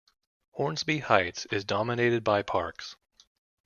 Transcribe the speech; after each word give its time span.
Hornsby 0.53 0.97
Heights 0.97 1.45
is 1.51 1.63
dominated 1.63 2.23
by 2.23 2.41
parks. 2.41 2.95